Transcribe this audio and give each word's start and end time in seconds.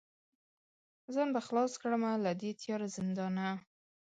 ځان 1.13 1.29
به 1.35 1.41
خلاص 1.47 1.71
کړمه 1.81 2.11
له 2.25 2.31
دې 2.41 2.51
تیاره 2.61 2.87
زندانه 2.97 3.47